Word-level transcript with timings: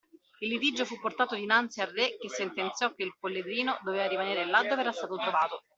Il 0.39 0.49
litigio 0.49 0.83
fu 0.83 0.99
portato 0.99 1.35
dinanzi 1.35 1.79
al 1.79 1.91
re 1.93 2.17
che 2.17 2.27
sentenziò 2.27 2.91
che 2.95 3.03
il 3.03 3.13
polledrino 3.19 3.77
doveva 3.83 4.07
rimanere 4.07 4.47
là 4.47 4.63
dove 4.63 4.81
era 4.81 4.91
stato 4.91 5.15
trovato; 5.15 5.63